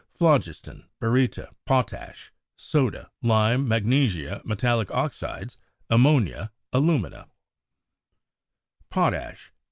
Phlogiston 0.15 0.85
Baryta 0.99 1.49
Potash 1.67 2.33
Soda 2.55 3.11
Lime 3.21 3.67
Magnesia 3.67 4.41
Metallic 4.43 4.89
oxides 4.89 5.57
Ammonia 5.91 6.51
Alumina 6.73 7.27
Potash. 8.89 9.51